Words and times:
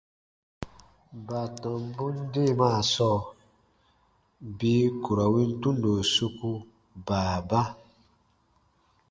Baatɔmbun 1.27 2.15
deemaa 2.33 2.79
sɔɔ 2.93 3.17
bii 4.57 4.85
ku 5.03 5.11
ra 5.17 5.25
win 5.33 5.51
tundo 5.61 5.91
soku 6.15 6.51
baaba. 7.07 7.61